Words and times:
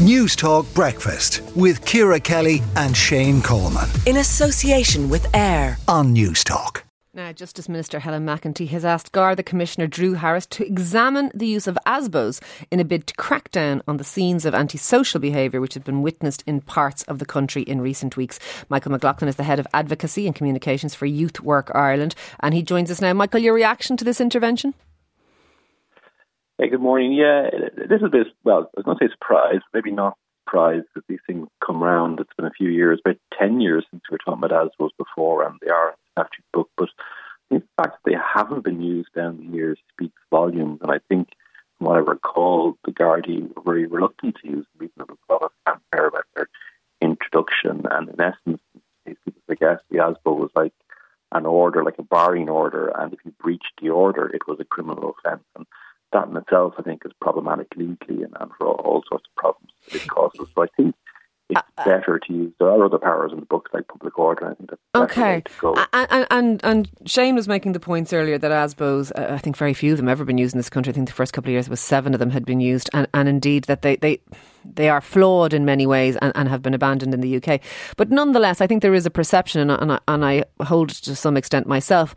Newstalk 0.00 0.72
Breakfast 0.72 1.42
with 1.54 1.84
Ciara 1.84 2.18
Kelly 2.18 2.62
and 2.74 2.96
Shane 2.96 3.42
Coleman. 3.42 3.86
In 4.06 4.16
association 4.16 5.10
with 5.10 5.26
AIR 5.36 5.76
on 5.88 6.14
Newstalk. 6.14 6.84
Now, 7.12 7.32
Justice 7.32 7.68
Minister 7.68 7.98
Helen 7.98 8.24
McEntee 8.24 8.68
has 8.68 8.82
asked 8.82 9.12
Garda 9.12 9.42
Commissioner 9.42 9.86
Drew 9.86 10.14
Harris 10.14 10.46
to 10.46 10.66
examine 10.66 11.30
the 11.34 11.46
use 11.46 11.66
of 11.66 11.78
ASBOs 11.86 12.40
in 12.70 12.80
a 12.80 12.84
bid 12.84 13.08
to 13.08 13.14
crack 13.16 13.50
down 13.50 13.82
on 13.86 13.98
the 13.98 14.04
scenes 14.04 14.46
of 14.46 14.54
antisocial 14.54 15.20
behaviour 15.20 15.60
which 15.60 15.74
have 15.74 15.84
been 15.84 16.00
witnessed 16.00 16.44
in 16.46 16.62
parts 16.62 17.02
of 17.02 17.18
the 17.18 17.26
country 17.26 17.60
in 17.64 17.82
recent 17.82 18.16
weeks. 18.16 18.38
Michael 18.70 18.92
McLaughlin 18.92 19.28
is 19.28 19.36
the 19.36 19.42
head 19.42 19.58
of 19.58 19.66
advocacy 19.74 20.26
and 20.26 20.34
communications 20.34 20.94
for 20.94 21.04
Youth 21.04 21.42
Work 21.42 21.70
Ireland, 21.74 22.14
and 22.38 22.54
he 22.54 22.62
joins 22.62 22.90
us 22.90 23.02
now. 23.02 23.12
Michael, 23.12 23.40
your 23.40 23.52
reaction 23.52 23.98
to 23.98 24.04
this 24.06 24.18
intervention? 24.18 24.72
Hey, 26.60 26.68
good 26.68 26.82
morning. 26.82 27.14
Yeah, 27.14 27.48
a 28.04 28.10
bit, 28.10 28.26
well, 28.44 28.70
I 28.76 28.80
was 28.80 28.84
going 28.84 28.98
to 28.98 29.06
say 29.06 29.10
surprise, 29.10 29.60
maybe 29.72 29.90
not 29.90 30.18
surprise 30.44 30.82
that 30.94 31.06
these 31.08 31.20
things 31.26 31.48
come 31.64 31.82
round. 31.82 32.20
It's 32.20 32.34
been 32.36 32.44
a 32.44 32.50
few 32.50 32.68
years, 32.68 33.00
about 33.02 33.16
10 33.38 33.62
years 33.62 33.86
since 33.90 34.02
we 34.10 34.14
were 34.14 34.18
talking 34.18 34.44
about 34.44 34.70
ASBOs 34.78 34.90
before, 34.98 35.42
and 35.42 35.58
they 35.62 35.70
are 35.70 35.94
statute 36.12 36.44
book. 36.52 36.68
But 36.76 36.90
the 37.48 37.62
fact 37.78 37.96
that 38.04 38.10
they 38.10 38.14
haven't 38.14 38.62
been 38.62 38.82
used 38.82 39.08
down 39.14 39.38
the 39.38 39.56
years 39.56 39.78
speaks 39.90 40.20
volumes. 40.30 40.80
And 40.82 40.90
I 40.90 40.98
think, 41.08 41.30
from 41.78 41.86
what 41.86 41.96
I 41.96 42.00
recall, 42.00 42.76
the 42.84 42.92
Gardaí 42.92 43.56
were 43.56 43.62
very 43.62 43.86
reluctant 43.86 44.36
to 44.42 44.50
use 44.50 44.66
lot 45.30 45.42
of 45.42 45.52
fanfare 45.64 46.08
about 46.08 46.24
their 46.36 46.48
introduction. 47.00 47.86
And 47.90 48.10
in 48.10 48.20
essence, 48.20 48.60
these 49.06 49.16
people, 49.24 49.40
I 49.48 49.54
guess 49.54 49.78
the 49.90 50.00
ASBO 50.00 50.36
was 50.36 50.50
like 50.54 50.74
an 51.32 51.46
order, 51.46 51.82
like 51.84 51.98
a 51.98 52.02
barring 52.02 52.50
order, 52.50 52.88
and 52.88 53.14
if 53.14 53.20
you 53.24 53.32
breached 53.40 53.80
the 53.80 53.88
order, 53.88 54.26
it 54.26 54.46
was 54.46 54.58
a 54.60 54.64
criminal 54.64 55.14
offence. 55.24 55.44
And 55.56 55.64
that 56.12 56.28
in 56.28 56.36
itself, 56.36 56.74
I 56.78 56.82
think, 56.82 57.02
is 57.04 57.12
problematic 57.20 57.68
legally 57.76 58.22
and, 58.22 58.36
and 58.40 58.50
for 58.58 58.68
all, 58.68 58.80
all, 58.84 59.02
sorts 59.08 59.26
of 59.28 59.36
problems 59.36 59.72
it 59.88 60.06
causes. 60.08 60.48
So 60.54 60.62
I 60.62 60.66
think 60.76 60.94
it's 61.50 61.58
uh, 61.58 61.82
uh, 61.82 61.84
better 61.84 62.18
to 62.18 62.32
use. 62.32 62.52
There 62.58 62.68
are 62.68 62.84
other 62.84 62.98
powers 62.98 63.32
in 63.32 63.40
the 63.40 63.46
book, 63.46 63.68
like 63.72 63.88
public 63.88 64.18
order. 64.18 64.50
I 64.50 64.54
think 64.54 64.70
that's 64.70 64.82
okay. 64.94 65.42
And, 65.92 66.26
and 66.30 66.60
and 66.64 66.88
Shane 67.06 67.34
was 67.34 67.48
making 67.48 67.72
the 67.72 67.80
points 67.80 68.12
earlier 68.12 68.38
that 68.38 68.50
ASBOs, 68.50 69.12
uh, 69.16 69.34
I 69.34 69.38
think 69.38 69.56
very 69.56 69.74
few 69.74 69.92
of 69.92 69.98
them 69.98 70.08
ever 70.08 70.24
been 70.24 70.38
used 70.38 70.54
in 70.54 70.58
this 70.58 70.70
country. 70.70 70.92
I 70.92 70.94
think 70.94 71.08
the 71.08 71.14
first 71.14 71.32
couple 71.32 71.50
of 71.50 71.52
years 71.52 71.68
was 71.68 71.80
seven 71.80 72.14
of 72.14 72.20
them 72.20 72.30
had 72.30 72.44
been 72.44 72.60
used, 72.60 72.90
and, 72.92 73.08
and 73.14 73.28
indeed 73.28 73.64
that 73.64 73.82
they, 73.82 73.96
they 73.96 74.20
they 74.64 74.88
are 74.88 75.00
flawed 75.00 75.52
in 75.52 75.64
many 75.64 75.86
ways 75.86 76.16
and, 76.16 76.32
and 76.34 76.48
have 76.48 76.62
been 76.62 76.74
abandoned 76.74 77.14
in 77.14 77.20
the 77.20 77.36
UK. 77.36 77.60
But 77.96 78.10
nonetheless, 78.10 78.60
I 78.60 78.66
think 78.66 78.82
there 78.82 78.94
is 78.94 79.06
a 79.06 79.10
perception, 79.10 79.60
and, 79.60 79.70
and, 79.70 79.92
I, 79.92 79.98
and 80.06 80.24
I 80.24 80.44
hold 80.64 80.90
to 80.90 81.16
some 81.16 81.36
extent 81.36 81.66
myself, 81.66 82.14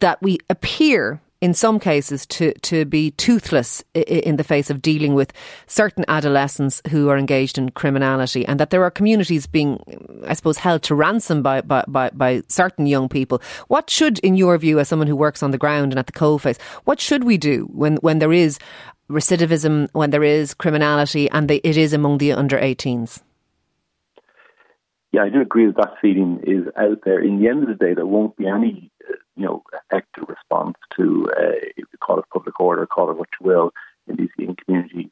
that 0.00 0.20
we 0.22 0.38
appear 0.50 1.20
in 1.44 1.52
some 1.52 1.78
cases 1.78 2.24
to, 2.24 2.54
to 2.60 2.86
be 2.86 3.10
toothless 3.10 3.84
in 3.92 4.36
the 4.36 4.42
face 4.42 4.70
of 4.70 4.80
dealing 4.80 5.12
with 5.12 5.30
certain 5.66 6.02
adolescents 6.08 6.80
who 6.88 7.10
are 7.10 7.18
engaged 7.18 7.58
in 7.58 7.70
criminality 7.72 8.46
and 8.46 8.58
that 8.58 8.70
there 8.70 8.82
are 8.82 8.90
communities 8.90 9.46
being, 9.46 9.78
I 10.26 10.32
suppose, 10.32 10.56
held 10.56 10.82
to 10.84 10.94
ransom 10.94 11.42
by, 11.42 11.60
by, 11.60 11.84
by, 11.86 12.08
by 12.14 12.42
certain 12.48 12.86
young 12.86 13.10
people. 13.10 13.42
What 13.68 13.90
should, 13.90 14.20
in 14.20 14.36
your 14.36 14.56
view, 14.56 14.80
as 14.80 14.88
someone 14.88 15.06
who 15.06 15.16
works 15.16 15.42
on 15.42 15.50
the 15.50 15.58
ground 15.58 15.92
and 15.92 15.98
at 15.98 16.06
the 16.06 16.12
coalface, 16.12 16.58
what 16.84 16.98
should 16.98 17.24
we 17.24 17.36
do 17.36 17.68
when, 17.74 17.96
when 17.96 18.20
there 18.20 18.32
is 18.32 18.58
recidivism, 19.10 19.90
when 19.92 20.08
there 20.08 20.24
is 20.24 20.54
criminality 20.54 21.28
and 21.28 21.50
it 21.50 21.76
is 21.76 21.92
among 21.92 22.16
the 22.16 22.32
under 22.32 22.56
18s? 22.56 23.20
Yeah, 25.12 25.24
I 25.24 25.28
do 25.28 25.42
agree 25.42 25.66
that 25.66 25.76
that 25.76 26.00
feeling 26.00 26.40
is 26.46 26.64
out 26.78 27.00
there. 27.04 27.22
In 27.22 27.38
the 27.38 27.48
end 27.48 27.64
of 27.64 27.68
the 27.68 27.74
day, 27.74 27.92
there 27.92 28.06
won't 28.06 28.34
be 28.34 28.46
any 28.46 28.90
uh, 29.06 29.16
you 29.36 29.44
know, 29.44 29.62
effective 29.72 30.24
response 30.28 30.76
to, 30.96 31.28
uh, 31.36 31.82
call 32.00 32.18
it 32.18 32.24
public 32.32 32.58
order, 32.60 32.86
call 32.86 33.10
it 33.10 33.16
what 33.16 33.28
you 33.40 33.46
will, 33.46 33.72
in 34.06 34.16
these 34.16 34.28
in 34.38 34.54
communities 34.56 35.10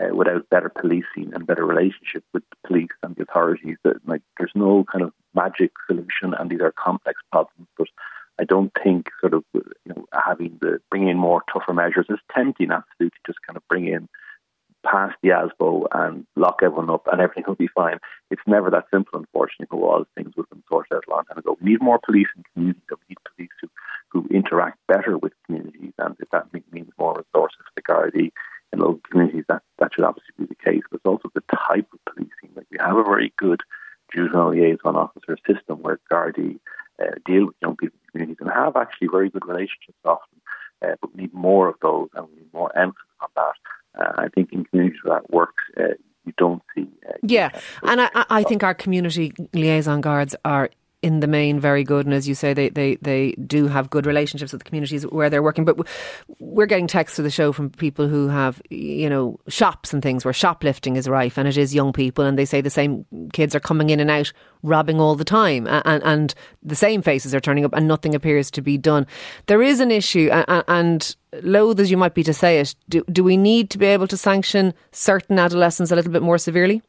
uh, 0.00 0.14
without 0.14 0.48
better 0.50 0.68
policing 0.68 1.32
and 1.32 1.46
better 1.46 1.64
relationship 1.64 2.24
with 2.32 2.42
the 2.50 2.68
police 2.68 2.90
and 3.02 3.16
the 3.16 3.22
authorities. 3.22 3.76
That 3.84 4.06
like, 4.06 4.22
there's 4.38 4.52
no 4.54 4.84
kind 4.90 5.04
of 5.04 5.12
magic 5.34 5.72
solution, 5.86 6.34
and 6.38 6.50
these 6.50 6.60
are 6.60 6.72
complex 6.72 7.20
problems. 7.32 7.68
But 7.76 7.88
I 8.38 8.44
don't 8.44 8.72
think 8.82 9.08
sort 9.20 9.34
of 9.34 9.44
you 9.54 9.62
know 9.86 10.06
having 10.12 10.58
the 10.60 10.80
bringing 10.90 11.08
in 11.08 11.18
more 11.18 11.42
tougher 11.52 11.72
measures 11.72 12.06
is 12.08 12.18
tempting. 12.34 12.70
Absolutely, 12.70 13.18
just 13.26 13.38
kind 13.46 13.56
of 13.56 13.62
bring 13.68 13.86
in 13.86 14.08
pass 14.84 15.12
the 15.22 15.30
ASBO 15.30 15.86
and 15.92 16.26
lock 16.36 16.60
everyone 16.62 16.90
up 16.90 17.08
and 17.10 17.20
everything 17.20 17.44
will 17.46 17.54
be 17.54 17.68
fine. 17.68 17.98
It's 18.30 18.42
never 18.46 18.70
that 18.70 18.84
simple, 18.92 19.18
unfortunately. 19.18 19.78
It 19.78 19.80
was, 19.80 20.06
things 20.14 20.32
would 20.36 20.44
have 20.44 20.50
been 20.50 20.62
sorted 20.68 20.92
out 20.94 21.04
a 21.08 21.10
long 21.10 21.24
time 21.24 21.38
ago. 21.38 21.56
We 21.60 21.70
need 21.70 21.82
more 21.82 21.98
police 22.04 22.28
in 22.36 22.44
communities. 22.52 22.82
We 22.90 22.96
need 23.08 23.18
who, 24.14 24.26
interact 24.30 24.78
better 24.86 25.18
with 25.18 25.32
communities, 25.44 25.92
and 25.98 26.16
if 26.20 26.30
that 26.30 26.46
means 26.72 26.88
more 26.98 27.14
resources 27.14 27.58
for 27.58 27.72
the 27.74 27.82
Gardaí 27.82 28.30
in 28.72 28.78
local 28.78 29.00
communities, 29.10 29.44
that, 29.48 29.62
that 29.78 29.92
should 29.92 30.04
obviously 30.04 30.32
be 30.38 30.46
the 30.46 30.54
case. 30.54 30.82
But 30.90 30.98
it's 30.98 31.06
also 31.06 31.28
the 31.34 31.42
type 31.68 31.88
of 31.92 31.98
policing. 32.06 32.50
Like 32.56 32.66
we 32.70 32.78
have 32.80 32.96
a 32.96 33.02
very 33.02 33.32
good 33.36 33.60
juvenile 34.14 34.50
liaison 34.50 34.96
officer 34.96 35.36
system 35.46 35.82
where 35.82 35.98
Gardaí 36.10 36.58
uh, 37.02 37.16
deal 37.26 37.46
with 37.46 37.56
young 37.60 37.76
people 37.76 37.98
in 38.02 38.10
communities 38.10 38.36
and 38.40 38.50
have 38.50 38.76
actually 38.76 39.08
very 39.08 39.28
good 39.28 39.46
relationships 39.46 39.98
often. 40.04 40.40
Uh, 40.80 40.94
but 41.00 41.14
we 41.14 41.22
need 41.22 41.34
more 41.34 41.68
of 41.68 41.74
those 41.82 42.08
and 42.14 42.28
we 42.28 42.36
need 42.36 42.54
more 42.54 42.76
emphasis 42.78 43.10
on 43.20 43.28
that. 43.34 43.54
Uh, 43.98 44.12
I 44.16 44.28
think 44.28 44.52
in 44.52 44.64
communities 44.64 45.00
where 45.02 45.18
that 45.18 45.30
works, 45.30 45.64
uh, 45.76 45.94
you 46.24 46.32
don't 46.38 46.62
see. 46.74 46.88
Uh, 47.08 47.12
yeah, 47.22 47.50
and 47.82 48.00
I, 48.00 48.10
I 48.14 48.42
think 48.42 48.62
our 48.62 48.74
community 48.74 49.32
liaison 49.52 50.00
guards 50.00 50.34
are 50.44 50.70
in 51.04 51.20
the 51.20 51.26
main 51.26 51.60
very 51.60 51.84
good. 51.84 52.06
And 52.06 52.14
as 52.14 52.26
you 52.26 52.34
say, 52.34 52.54
they, 52.54 52.70
they, 52.70 52.96
they 53.02 53.32
do 53.32 53.68
have 53.68 53.90
good 53.90 54.06
relationships 54.06 54.52
with 54.52 54.62
the 54.62 54.64
communities 54.64 55.02
where 55.04 55.28
they're 55.28 55.42
working. 55.42 55.66
But 55.66 55.86
we're 56.38 56.64
getting 56.64 56.86
texts 56.86 57.16
to 57.16 57.22
the 57.22 57.30
show 57.30 57.52
from 57.52 57.68
people 57.68 58.08
who 58.08 58.28
have, 58.28 58.62
you 58.70 59.10
know, 59.10 59.38
shops 59.46 59.92
and 59.92 60.02
things 60.02 60.24
where 60.24 60.32
shoplifting 60.32 60.96
is 60.96 61.06
rife 61.06 61.36
and 61.36 61.46
it 61.46 61.58
is 61.58 61.74
young 61.74 61.92
people. 61.92 62.24
And 62.24 62.38
they 62.38 62.46
say 62.46 62.62
the 62.62 62.70
same 62.70 63.04
kids 63.34 63.54
are 63.54 63.60
coming 63.60 63.90
in 63.90 64.00
and 64.00 64.10
out 64.10 64.32
robbing 64.62 64.98
all 64.98 65.14
the 65.14 65.26
time. 65.26 65.66
And, 65.66 66.02
and 66.02 66.34
the 66.62 66.74
same 66.74 67.02
faces 67.02 67.34
are 67.34 67.40
turning 67.40 67.66
up 67.66 67.74
and 67.74 67.86
nothing 67.86 68.14
appears 68.14 68.50
to 68.52 68.62
be 68.62 68.78
done. 68.78 69.06
There 69.44 69.62
is 69.62 69.80
an 69.80 69.90
issue. 69.90 70.30
And, 70.32 70.64
and 70.66 71.16
loath 71.42 71.80
as 71.80 71.90
you 71.90 71.98
might 71.98 72.14
be 72.14 72.22
to 72.22 72.32
say 72.32 72.60
it, 72.60 72.74
do, 72.88 73.04
do 73.12 73.22
we 73.22 73.36
need 73.36 73.68
to 73.70 73.78
be 73.78 73.86
able 73.86 74.08
to 74.08 74.16
sanction 74.16 74.72
certain 74.90 75.38
adolescents 75.38 75.92
a 75.92 75.96
little 75.96 76.12
bit 76.12 76.22
more 76.22 76.38
severely? 76.38 76.80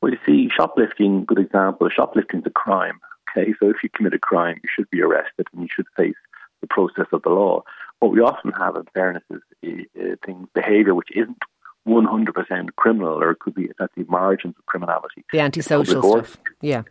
Well, 0.00 0.12
you 0.12 0.18
see, 0.26 0.50
shoplifting, 0.54 1.24
good 1.24 1.38
example. 1.38 1.88
Shoplifting 1.88 2.40
is 2.40 2.46
a 2.46 2.50
crime. 2.50 3.00
Okay, 3.30 3.52
so 3.60 3.68
if 3.70 3.76
you 3.82 3.88
commit 3.94 4.14
a 4.14 4.18
crime, 4.18 4.60
you 4.62 4.68
should 4.74 4.90
be 4.90 5.02
arrested 5.02 5.46
and 5.52 5.62
you 5.62 5.68
should 5.74 5.86
face 5.96 6.16
the 6.60 6.66
process 6.66 7.06
of 7.12 7.22
the 7.22 7.28
law. 7.28 7.62
What 8.00 8.12
we 8.12 8.20
often 8.20 8.52
have, 8.52 8.76
in 8.76 8.84
fairness, 8.94 9.22
is 9.62 9.86
uh, 9.96 10.16
things 10.24 10.48
behaviour 10.54 10.94
which 10.94 11.10
isn't 11.14 11.38
100% 11.86 12.76
criminal, 12.76 13.22
or 13.22 13.30
it 13.30 13.38
could 13.38 13.54
be 13.54 13.70
at 13.80 13.90
the 13.96 14.04
margins 14.08 14.54
of 14.58 14.66
criminality. 14.66 15.24
The 15.32 15.40
antisocial 15.40 16.02
stuff. 16.02 16.36
Yeah. 16.60 16.82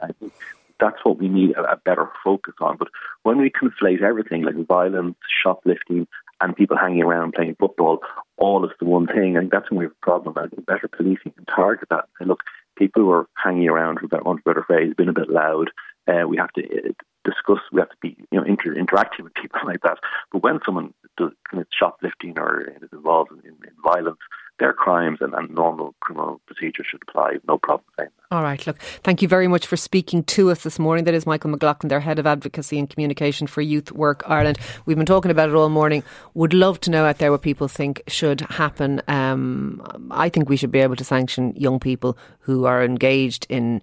That's 0.80 0.98
what 1.04 1.18
we 1.18 1.28
need 1.28 1.52
a, 1.52 1.74
a 1.74 1.78
better 1.78 2.10
focus 2.24 2.54
on. 2.62 2.78
But 2.78 2.88
when 3.24 3.38
we 3.38 3.52
conflate 3.52 4.02
everything 4.02 4.44
like 4.44 4.56
violence, 4.68 5.18
shoplifting, 5.44 6.08
and 6.42 6.56
people 6.56 6.78
hanging 6.78 7.04
around 7.04 7.34
playing 7.34 7.56
football 7.60 8.00
all 8.38 8.64
as 8.64 8.72
the 8.80 8.86
one 8.86 9.08
thing, 9.08 9.36
I 9.36 9.42
think 9.42 9.52
that's 9.52 9.70
when 9.70 9.80
we 9.80 9.86
have 9.86 9.92
a 9.92 10.06
problem. 10.06 10.36
I 10.38 10.48
think 10.48 10.66
better 10.66 10.88
policing 10.88 11.34
can 11.34 11.46
target 11.46 11.90
that 11.90 12.06
and 12.06 12.08
say, 12.20 12.26
look, 12.26 12.44
people 12.80 13.04
who 13.04 13.12
are 13.12 13.28
hanging 13.36 13.70
around, 13.70 14.00
for 14.00 14.08
want 14.24 14.40
of 14.40 14.44
a 14.46 14.50
better 14.50 14.64
phrase, 14.64 14.94
been 14.98 15.10
a 15.10 15.14
bit 15.14 15.30
loud. 15.30 15.70
Uh, 16.08 16.28
we 16.28 16.38
have 16.38 16.52
to 16.54 16.64
uh, 16.64 16.92
discuss. 17.24 17.60
We 17.72 17.82
have 17.82 17.90
to 17.90 17.98
be, 18.02 18.16
you 18.32 18.40
know, 18.40 18.46
inter- 18.46 18.74
interacting 18.74 19.26
with 19.26 19.34
people 19.42 19.60
like 19.66 19.82
that. 19.82 20.00
But 20.32 20.42
when 20.42 20.60
someone 20.66 20.94
does, 21.18 21.32
commits 21.48 21.70
shoplifting 21.78 22.40
or 22.40 22.62
is 22.62 22.90
involved 22.92 23.32
in, 23.32 23.40
in, 23.40 23.56
in 23.68 23.76
violence, 23.84 24.20
their 24.58 24.74
crimes 24.74 25.20
and, 25.22 25.34
and, 25.34 25.50
normal 25.52 25.94
criminal 26.00 26.42
procedure 26.48 26.84
should 26.84 27.04
apply. 27.08 27.38
No 27.48 27.58
problem 27.58 27.86
saying. 28.00 28.10
All 28.32 28.44
right. 28.44 28.68
Look, 28.68 28.80
thank 29.04 29.24
you 29.24 29.28
very 29.28 29.48
much 29.48 29.66
for 29.66 29.76
speaking 29.76 30.24
to 30.26 30.52
us 30.52 30.62
this 30.62 30.78
morning. 30.78 31.06
That 31.06 31.16
is 31.16 31.26
Michael 31.26 31.50
McLaughlin, 31.50 31.88
their 31.88 32.00
head 32.00 32.20
of 32.20 32.28
advocacy 32.28 32.78
and 32.78 32.88
communication 32.88 33.48
for 33.48 33.62
Youth 33.62 33.92
Work 33.92 34.22
Ireland. 34.28 34.60
We've 34.86 34.98
been 34.98 35.08
talking 35.08 35.32
about 35.32 35.50
it 35.50 35.56
all 35.56 35.68
morning. 35.70 36.04
Would 36.36 36.54
love 36.54 36.80
to 36.82 36.92
know 36.92 37.06
out 37.06 37.18
there 37.18 37.32
what 37.32 37.42
people 37.42 37.68
think 37.68 38.04
should 38.06 38.42
happen. 38.42 39.02
Um, 39.08 40.08
I 40.12 40.30
think 40.30 40.48
we 40.48 40.58
should 40.58 40.70
be 40.70 40.78
able 40.78 40.96
to 40.98 41.04
sanction 41.04 41.56
young 41.56 41.80
people 41.80 42.20
who 42.42 42.66
are 42.66 42.84
engaged 42.84 43.48
in 43.50 43.82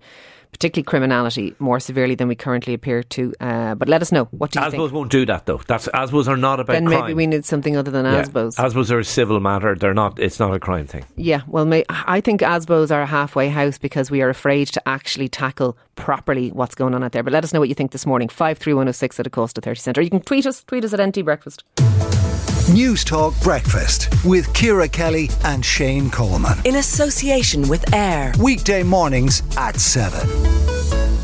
particularly 0.57 0.85
criminality, 0.85 1.55
more 1.59 1.79
severely 1.79 2.15
than 2.15 2.29
we 2.29 2.35
currently 2.35 2.73
appear 2.73 3.03
to. 3.03 3.35
Uh, 3.41 3.75
but 3.75 3.89
let 3.89 4.01
us 4.01 4.11
know. 4.11 4.25
What 4.31 4.53
do 4.53 4.61
you 4.61 4.67
ASBOs 4.67 4.71
think? 4.71 4.93
won't 4.93 5.11
do 5.11 5.27
that 5.27 5.45
though. 5.45 5.61
That's 5.67 5.87
ASBOs 5.89 6.29
are 6.29 6.37
not 6.37 6.61
about 6.61 6.73
then 6.73 6.87
crime. 6.87 7.01
maybe 7.03 7.15
we 7.15 7.27
need 7.27 7.45
something 7.45 7.77
other 7.77 7.91
than 7.91 8.07
yeah. 8.07 8.23
ASBOs. 8.23 8.57
ASBOs 8.57 8.91
are 8.91 8.99
a 9.01 9.05
civil 9.05 9.39
matter. 9.39 9.75
They're 9.75 9.93
not. 9.93 10.19
It's 10.19 10.39
not 10.39 10.55
a 10.55 10.59
crime 10.59 10.87
thing. 10.87 11.05
Yeah. 11.17 11.43
Well, 11.47 11.67
may, 11.67 11.85
I 11.91 12.23
think 12.23 12.41
ASBOs 12.41 12.91
are 12.91 13.03
a 13.03 13.07
halfway 13.07 13.51
house 13.51 13.77
because 13.77 14.11
we 14.11 14.23
are 14.23 14.31
afraid 14.37 14.69
to 14.69 14.81
actually 14.87 15.29
tackle 15.29 15.77
properly 15.95 16.51
what's 16.51 16.75
going 16.75 16.95
on 16.95 17.03
out 17.03 17.13
there. 17.13 17.23
But 17.23 17.33
let 17.33 17.45
us 17.45 17.53
know 17.53 17.61
what 17.61 17.69
you 17.69 17.75
think 17.75 17.93
this 17.93 18.07
morning. 18.07 18.29
Five 18.29 18.59
three 18.59 18.75
one 18.75 18.87
zero 18.87 18.91
oh 18.91 18.93
six 18.93 19.19
at 19.19 19.27
a 19.27 19.31
cost 19.31 19.59
of 19.59 19.65
thirty 19.65 19.81
cent. 19.81 19.99
Or 19.99 20.03
you 20.03 20.11
can 20.11 20.21
tweet 20.21 20.47
us. 20.47 20.63
Tweet 20.65 20.85
us 20.85 20.93
at 20.93 21.01
NT 21.09 21.25
Breakfast. 21.25 21.65
Newstalk 22.67 23.41
Breakfast 23.43 24.09
with 24.25 24.53
Ciara 24.53 24.89
Kelly 24.89 25.31
and 25.45 25.65
Shane 25.65 26.11
Coleman. 26.11 26.59
In 26.65 26.77
association 26.77 27.69
with 27.69 27.95
AIR. 27.95 28.33
Weekday 28.41 28.83
mornings 28.83 29.43
at 29.57 29.79
7 29.79 30.29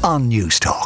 on 0.05 0.31
Newstalk. 0.31 0.73